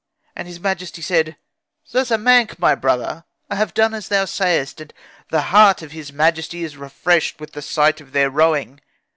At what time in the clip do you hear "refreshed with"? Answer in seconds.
6.75-7.51